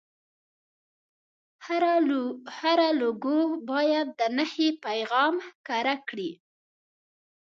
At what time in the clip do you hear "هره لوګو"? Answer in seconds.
2.59-3.39